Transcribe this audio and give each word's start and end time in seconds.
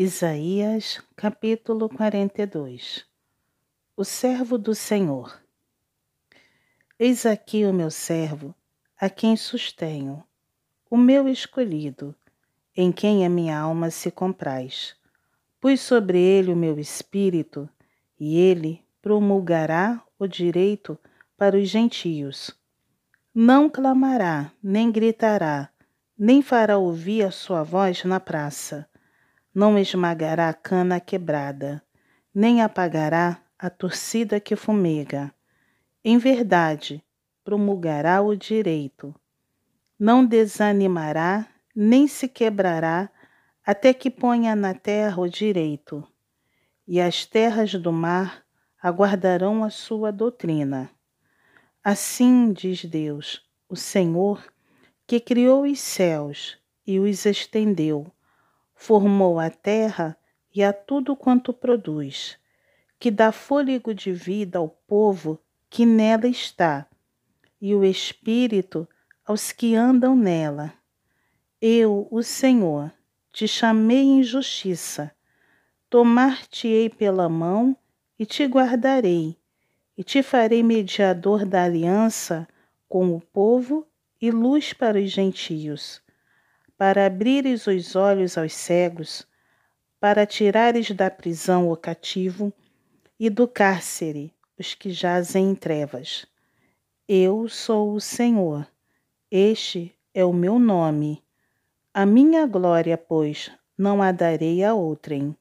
Isaías 0.00 1.02
capítulo 1.16 1.88
42 1.88 3.04
O 3.96 4.04
servo 4.04 4.56
do 4.56 4.72
Senhor 4.72 5.42
Eis 6.96 7.26
aqui 7.26 7.64
o 7.64 7.72
meu 7.72 7.90
servo, 7.90 8.54
a 8.96 9.10
quem 9.10 9.36
sustenho, 9.36 10.22
o 10.88 10.96
meu 10.96 11.26
escolhido, 11.26 12.14
em 12.76 12.92
quem 12.92 13.26
a 13.26 13.28
minha 13.28 13.58
alma 13.58 13.90
se 13.90 14.08
compraz. 14.08 14.94
Pus 15.60 15.80
sobre 15.80 16.20
ele 16.20 16.52
o 16.52 16.56
meu 16.56 16.78
espírito, 16.78 17.68
e 18.20 18.38
ele 18.38 18.80
promulgará 19.02 20.00
o 20.16 20.28
direito 20.28 20.96
para 21.36 21.56
os 21.56 21.68
gentios. 21.68 22.52
Não 23.34 23.68
clamará, 23.68 24.52
nem 24.62 24.92
gritará, 24.92 25.70
nem 26.16 26.40
fará 26.40 26.78
ouvir 26.78 27.24
a 27.24 27.32
sua 27.32 27.64
voz 27.64 28.04
na 28.04 28.20
praça 28.20 28.88
não 29.58 29.76
esmagará 29.76 30.50
a 30.50 30.54
cana 30.54 31.00
quebrada, 31.00 31.82
nem 32.32 32.62
apagará 32.62 33.42
a 33.58 33.68
torcida 33.68 34.38
que 34.38 34.54
fumega. 34.54 35.34
Em 36.04 36.16
verdade, 36.16 37.02
promulgará 37.42 38.22
o 38.22 38.36
direito. 38.36 39.12
Não 39.98 40.24
desanimará, 40.24 41.44
nem 41.74 42.06
se 42.06 42.28
quebrará, 42.28 43.10
até 43.66 43.92
que 43.92 44.08
ponha 44.08 44.54
na 44.54 44.74
terra 44.74 45.20
o 45.20 45.28
direito. 45.28 46.06
E 46.86 47.00
as 47.00 47.26
terras 47.26 47.74
do 47.74 47.92
mar 47.92 48.44
aguardarão 48.80 49.64
a 49.64 49.70
sua 49.70 50.12
doutrina. 50.12 50.88
Assim 51.82 52.52
diz 52.52 52.84
Deus, 52.84 53.44
o 53.68 53.74
Senhor, 53.74 54.40
que 55.04 55.18
criou 55.18 55.64
os 55.64 55.80
céus 55.80 56.56
e 56.86 57.00
os 57.00 57.26
estendeu 57.26 58.06
formou 58.78 59.40
a 59.40 59.50
terra 59.50 60.16
e 60.54 60.62
a 60.62 60.72
tudo 60.72 61.16
quanto 61.16 61.52
produz, 61.52 62.38
que 62.96 63.10
dá 63.10 63.32
fôlego 63.32 63.92
de 63.92 64.12
vida 64.12 64.60
ao 64.60 64.68
povo 64.68 65.36
que 65.68 65.84
nela 65.84 66.28
está, 66.28 66.86
e 67.60 67.74
o 67.74 67.84
espírito 67.84 68.88
aos 69.26 69.50
que 69.50 69.74
andam 69.74 70.14
nela. 70.14 70.72
Eu, 71.60 72.06
o 72.08 72.22
Senhor, 72.22 72.92
te 73.32 73.48
chamei 73.48 74.04
em 74.04 74.22
justiça, 74.22 75.10
tomar-te-ei 75.90 76.88
pela 76.88 77.28
mão 77.28 77.76
e 78.16 78.24
te 78.24 78.44
guardarei, 78.44 79.36
e 79.96 80.04
te 80.04 80.22
farei 80.22 80.62
mediador 80.62 81.44
da 81.44 81.64
aliança 81.64 82.46
com 82.88 83.12
o 83.12 83.20
povo 83.20 83.84
e 84.20 84.30
luz 84.30 84.72
para 84.72 85.00
os 85.00 85.10
gentios 85.10 86.00
para 86.78 87.06
abrires 87.06 87.66
os 87.66 87.96
olhos 87.96 88.38
aos 88.38 88.54
cegos, 88.54 89.26
para 89.98 90.24
tirares 90.24 90.92
da 90.92 91.10
prisão 91.10 91.68
o 91.68 91.76
cativo 91.76 92.52
e 93.18 93.28
do 93.28 93.48
cárcere 93.48 94.32
os 94.56 94.74
que 94.74 94.92
jazem 94.92 95.50
em 95.50 95.54
trevas. 95.56 96.24
Eu 97.08 97.48
sou 97.48 97.94
o 97.94 98.00
Senhor, 98.00 98.64
este 99.28 99.92
é 100.14 100.24
o 100.24 100.32
meu 100.32 100.56
nome. 100.56 101.20
A 101.92 102.06
minha 102.06 102.46
glória, 102.46 102.96
pois, 102.96 103.50
não 103.76 104.00
a 104.00 104.12
darei 104.12 104.62
a 104.62 104.72
outrem, 104.72 105.36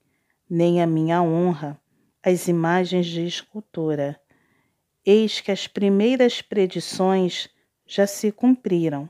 nem 0.50 0.82
a 0.82 0.88
minha 0.88 1.22
honra 1.22 1.80
às 2.24 2.48
imagens 2.48 3.06
de 3.06 3.24
escultura. 3.28 4.20
Eis 5.06 5.40
que 5.40 5.52
as 5.52 5.68
primeiras 5.68 6.42
predições 6.42 7.48
já 7.86 8.08
se 8.08 8.32
cumpriram 8.32 9.08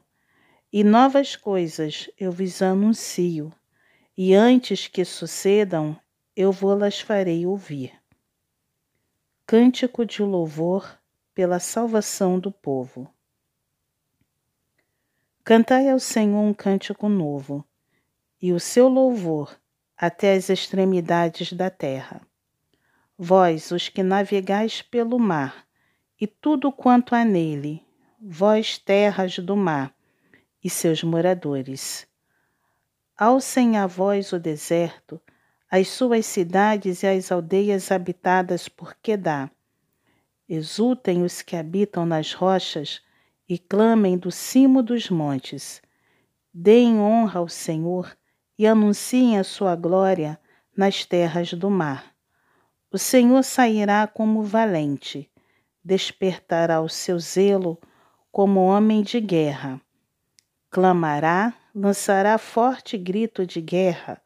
e 0.79 0.83
novas 0.83 1.35
coisas 1.35 2.07
eu 2.19 2.31
vos 2.31 2.61
anuncio, 2.61 3.51
e 4.15 4.35
antes 4.35 4.87
que 4.87 5.03
sucedam, 5.03 5.99
eu 6.35 6.51
vou-las 6.51 6.99
farei 6.99 7.47
ouvir. 7.47 7.91
Cântico 9.47 10.05
de 10.05 10.21
louvor 10.21 10.99
pela 11.33 11.59
salvação 11.59 12.39
do 12.39 12.51
povo. 12.51 13.11
Cantai 15.43 15.89
ao 15.89 15.99
Senhor 15.99 16.41
um 16.41 16.53
cântico 16.53 17.09
novo, 17.09 17.65
e 18.39 18.53
o 18.53 18.59
seu 18.59 18.87
louvor 18.87 19.59
até 19.97 20.35
as 20.35 20.47
extremidades 20.47 21.53
da 21.53 21.71
terra. 21.71 22.21
Vós, 23.17 23.71
os 23.71 23.89
que 23.89 24.03
navegais 24.03 24.83
pelo 24.83 25.17
mar, 25.17 25.67
e 26.21 26.27
tudo 26.27 26.71
quanto 26.71 27.15
há 27.15 27.25
nele, 27.25 27.83
vós, 28.21 28.77
terras 28.77 29.39
do 29.39 29.57
mar, 29.57 29.96
e 30.63 30.69
seus 30.69 31.03
moradores. 31.03 32.07
Alcem 33.17 33.77
a 33.77 33.87
voz 33.87 34.31
o 34.31 34.39
deserto, 34.39 35.19
as 35.69 35.87
suas 35.87 36.25
cidades 36.25 37.03
e 37.03 37.07
as 37.07 37.31
aldeias 37.31 37.91
habitadas 37.91 38.69
por 38.69 38.95
Quedá. 39.01 39.49
Exultem 40.47 41.23
os 41.23 41.41
que 41.41 41.55
habitam 41.55 42.05
nas 42.05 42.33
rochas 42.33 43.01
e 43.49 43.57
clamem 43.57 44.17
do 44.17 44.31
cimo 44.31 44.83
dos 44.83 45.09
montes. 45.09 45.81
Deem 46.53 46.99
honra 46.99 47.39
ao 47.39 47.49
Senhor 47.49 48.15
e 48.57 48.65
anunciem 48.65 49.37
a 49.37 49.43
sua 49.43 49.75
glória 49.75 50.39
nas 50.75 51.05
terras 51.05 51.53
do 51.53 51.69
mar. 51.69 52.13
O 52.91 52.97
Senhor 52.97 53.43
sairá 53.43 54.07
como 54.07 54.43
valente, 54.43 55.29
despertará 55.83 56.81
o 56.81 56.87
seu 56.87 57.19
zelo 57.19 57.79
como 58.31 58.61
homem 58.61 59.01
de 59.01 59.19
guerra 59.19 59.81
clamará, 60.77 61.55
lançará 61.73 62.37
forte 62.37 62.99
grito 62.99 63.47
de 63.47 63.59
guerra 63.59 64.21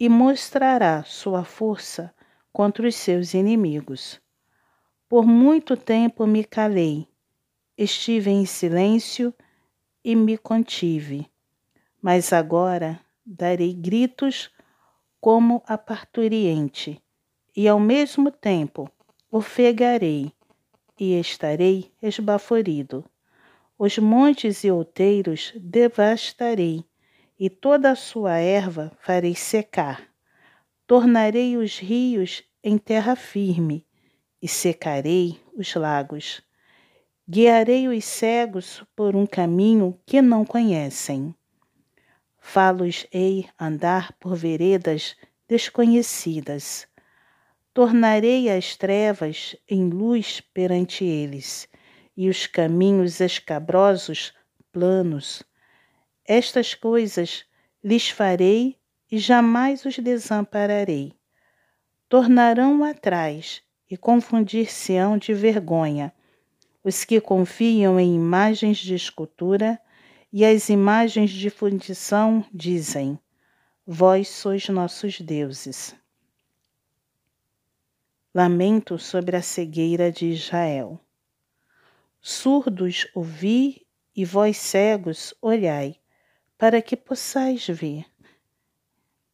e 0.00 0.08
mostrará 0.08 1.04
sua 1.04 1.44
força 1.44 2.14
contra 2.50 2.88
os 2.88 2.94
seus 2.94 3.34
inimigos. 3.34 4.18
Por 5.06 5.26
muito 5.26 5.76
tempo 5.76 6.26
me 6.26 6.44
calei, 6.44 7.06
estive 7.76 8.30
em 8.30 8.46
silêncio 8.46 9.34
e 10.02 10.16
me 10.16 10.38
contive, 10.38 11.30
mas 12.00 12.32
agora 12.32 12.98
darei 13.22 13.74
gritos 13.74 14.50
como 15.20 15.62
a 15.66 15.76
parturiente, 15.76 17.02
e 17.54 17.68
ao 17.68 17.78
mesmo 17.78 18.30
tempo 18.30 18.90
ofegarei 19.30 20.32
e 20.98 21.20
estarei 21.20 21.92
esbaforido. 22.00 23.04
Os 23.84 23.98
montes 23.98 24.62
e 24.62 24.70
outeiros 24.70 25.52
devastarei, 25.56 26.84
e 27.36 27.50
toda 27.50 27.90
a 27.90 27.96
sua 27.96 28.36
erva 28.38 28.92
farei 29.00 29.34
secar. 29.34 30.08
Tornarei 30.86 31.56
os 31.56 31.80
rios 31.80 32.44
em 32.62 32.78
terra 32.78 33.16
firme, 33.16 33.84
e 34.40 34.46
secarei 34.46 35.40
os 35.56 35.74
lagos. 35.74 36.40
Guiarei 37.28 37.88
os 37.88 38.04
cegos 38.04 38.84
por 38.94 39.16
um 39.16 39.26
caminho 39.26 39.98
que 40.06 40.22
não 40.22 40.44
conhecem. 40.44 41.34
Falos-ei 42.38 43.48
andar 43.58 44.12
por 44.20 44.36
veredas 44.36 45.16
desconhecidas. 45.48 46.86
Tornarei 47.74 48.48
as 48.48 48.76
trevas 48.76 49.56
em 49.68 49.88
luz 49.90 50.40
perante 50.40 51.04
eles 51.04 51.68
e 52.16 52.28
os 52.28 52.46
caminhos 52.46 53.20
escabrosos 53.20 54.32
planos. 54.72 55.42
Estas 56.24 56.74
coisas 56.74 57.44
lhes 57.82 58.08
farei 58.08 58.76
e 59.10 59.18
jamais 59.18 59.84
os 59.84 59.98
desampararei. 59.98 61.12
Tornarão 62.08 62.84
atrás 62.84 63.62
e 63.90 63.96
confundir-se-ão 63.96 65.18
de 65.18 65.34
vergonha 65.34 66.12
os 66.84 67.04
que 67.04 67.20
confiam 67.20 67.98
em 67.98 68.16
imagens 68.16 68.78
de 68.78 68.94
escultura 68.94 69.78
e 70.32 70.44
as 70.44 70.68
imagens 70.68 71.30
de 71.30 71.48
fundição 71.48 72.44
dizem: 72.52 73.18
Vós 73.86 74.28
sois 74.28 74.68
nossos 74.68 75.20
deuses. 75.20 75.94
Lamento 78.34 78.98
sobre 78.98 79.36
a 79.36 79.42
cegueira 79.42 80.10
de 80.10 80.26
Israel. 80.26 80.98
Surdos 82.24 83.08
ouvi 83.16 83.84
e 84.14 84.24
vós 84.24 84.56
cegos 84.56 85.34
olhai, 85.42 85.96
para 86.56 86.80
que 86.80 86.96
possais 86.96 87.66
ver. 87.66 88.06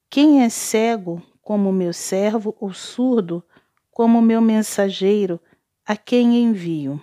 Quem 0.09 0.43
é 0.43 0.49
cego 0.49 1.23
como 1.43 1.71
meu 1.71 1.93
servo 1.93 2.57
ou 2.59 2.73
surdo 2.73 3.45
como 3.91 4.23
meu 4.23 4.41
mensageiro 4.41 5.39
a 5.85 5.99
quem 5.99 6.43
envio? 6.43 6.99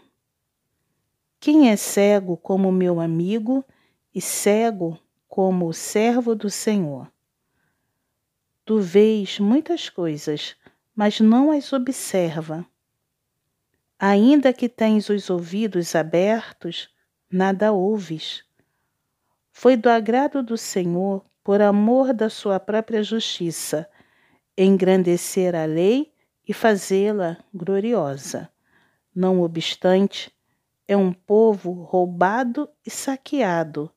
Quem 1.40 1.70
é 1.70 1.76
cego 1.76 2.36
como 2.36 2.72
meu 2.72 3.00
amigo 3.00 3.64
e 4.12 4.20
cego 4.20 4.98
como 5.28 5.68
o 5.68 5.74
servo 5.74 6.34
do 6.34 6.50
Senhor? 6.50 7.12
Tu 8.66 8.80
vês 8.80 9.38
muitas 9.38 9.88
coisas, 9.88 10.56
mas 10.96 11.20
não 11.20 11.52
as 11.52 11.72
observa 11.72 12.66
Ainda 14.08 14.54
que 14.54 14.70
tens 14.70 15.10
os 15.10 15.32
ouvidos 15.32 15.96
abertos, 15.96 16.90
nada 17.28 17.72
ouves. 17.72 18.44
Foi 19.52 19.76
do 19.76 19.90
agrado 19.90 20.44
do 20.44 20.56
Senhor, 20.60 21.26
por 21.44 21.60
amor 21.60 22.14
da 22.14 22.30
sua 22.30 22.60
própria 22.60 23.02
justiça, 23.02 23.90
engrandecer 24.56 25.56
a 25.56 25.66
lei 25.66 26.14
e 26.48 26.54
fazê-la 26.54 27.44
gloriosa. 27.52 28.48
Não 29.16 29.42
obstante, 29.42 30.32
é 30.88 30.96
um 30.96 31.12
povo 31.12 31.72
roubado 31.72 32.70
e 32.86 32.92
saqueado. 32.92 33.92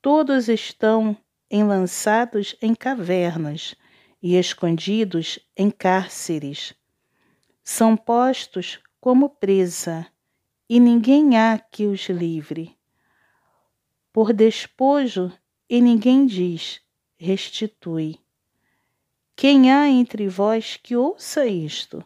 Todos 0.00 0.48
estão 0.48 1.14
enlançados 1.50 2.56
em 2.62 2.74
cavernas 2.74 3.74
e 4.22 4.38
escondidos 4.38 5.38
em 5.54 5.70
cárceres. 5.70 6.72
São 7.62 7.94
postos 7.94 8.80
como 9.00 9.30
presa, 9.30 10.06
e 10.68 10.80
ninguém 10.80 11.36
há 11.38 11.58
que 11.58 11.86
os 11.86 12.08
livre. 12.08 12.76
Por 14.12 14.32
despojo, 14.32 15.32
e 15.68 15.80
ninguém 15.80 16.26
diz: 16.26 16.80
restitui. 17.16 18.18
Quem 19.36 19.72
há 19.72 19.88
entre 19.88 20.28
vós 20.28 20.76
que 20.76 20.96
ouça 20.96 21.46
isto, 21.46 22.04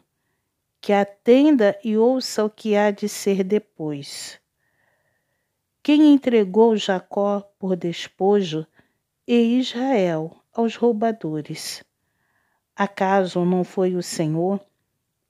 que 0.79 0.93
atenda 0.93 1.79
e 1.83 1.97
ouça 1.97 2.45
o 2.45 2.49
que 2.49 2.75
há 2.75 2.91
de 2.91 3.09
ser 3.09 3.43
depois. 3.43 4.39
Quem 5.81 6.13
entregou 6.13 6.75
Jacó 6.75 7.41
por 7.57 7.75
despojo 7.75 8.67
e 9.27 9.59
Israel 9.59 10.37
aos 10.53 10.75
roubadores? 10.75 11.83
Acaso 12.75 13.43
não 13.43 13.63
foi 13.63 13.95
o 13.95 14.03
Senhor 14.03 14.59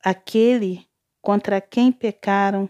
aquele 0.04 0.86
contra 1.24 1.60
quem 1.60 1.92
pecaram 1.92 2.70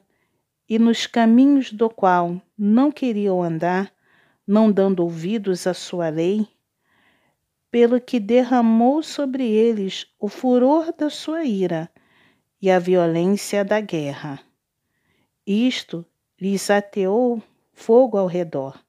e 0.70 0.80
nos 0.80 1.06
caminhos 1.06 1.74
do 1.74 1.90
qual 1.90 2.42
não 2.58 2.90
queriam 2.90 3.44
andar, 3.44 3.94
não 4.48 4.72
dando 4.72 5.02
ouvidos 5.02 5.68
à 5.68 5.74
sua 5.74 6.08
lei? 6.08 6.48
pelo 7.74 8.00
que 8.00 8.20
derramou 8.20 9.02
sobre 9.02 9.50
eles 9.50 10.06
o 10.20 10.28
furor 10.28 10.94
da 10.96 11.10
sua 11.10 11.44
ira 11.44 11.90
e 12.62 12.70
a 12.70 12.78
violência 12.78 13.66
da 13.66 13.82
guerra. 13.82 14.40
Isto 15.44 16.06
lhes 16.40 16.70
ateou 16.70 17.42
fogo 17.74 18.16
ao 18.16 18.28
redor. 18.28 18.80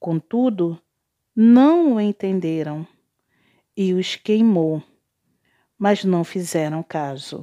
Contudo, 0.00 0.80
não 1.36 1.96
o 1.96 2.00
entenderam 2.00 2.86
e 3.76 3.92
os 3.92 4.16
queimou, 4.16 4.82
mas 5.78 6.02
não 6.02 6.24
fizeram 6.24 6.82
caso. 6.82 7.42